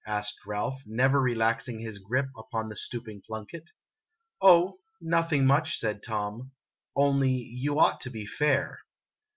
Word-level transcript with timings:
"asked 0.17 0.43
Ralph, 0.47 0.81
never 0.87 1.21
relaxing 1.21 1.77
his 1.77 1.99
grip 1.99 2.25
upon 2.35 2.69
the 2.69 2.75
stooping 2.75 3.21
Plunkett." 3.21 3.69
Oh, 4.41 4.79
nothing 4.99 5.45
much," 5.45 5.77
said 5.77 6.01
Tom;" 6.01 6.53
only 6.95 7.29
you 7.29 7.77
ought 7.79 8.01
to 8.01 8.09
be 8.09 8.25
fair." 8.25 8.79